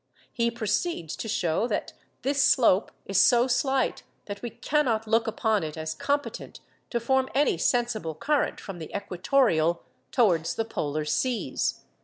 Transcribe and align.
He 0.33 0.49
proceeds 0.49 1.15
to 1.17 1.27
show 1.27 1.67
that 1.67 1.93
this 2.23 2.43
slope 2.43 2.91
is 3.05 3.21
so 3.21 3.45
slight 3.45 4.01
that 4.25 4.41
we 4.41 4.49
cannot 4.49 5.05
look 5.05 5.27
upon 5.27 5.61
it 5.63 5.77
as 5.77 5.93
competent 5.93 6.59
to 6.89 6.99
form 6.99 7.29
any 7.35 7.59
sensible 7.59 8.15
current 8.15 8.59
from 8.59 8.79
the 8.79 8.89
equatorial 8.97 9.83
towards 10.11 10.55
the 10.55 10.65
polar 10.65 11.05
seas. 11.05 11.81